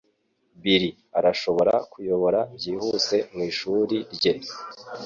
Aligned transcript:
Bill 0.61 0.85
arashobora 1.17 1.73
kuyobora 1.91 2.39
byihuse 2.55 3.15
mwishuri 3.33 3.95
rye. 4.15 4.33